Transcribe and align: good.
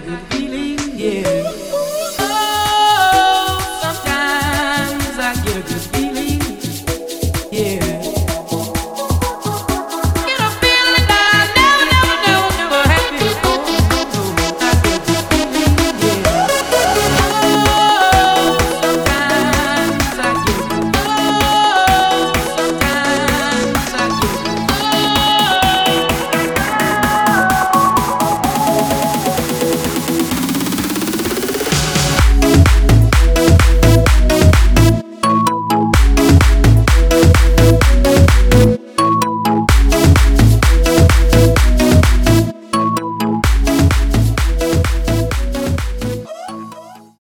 good. 0.00 0.41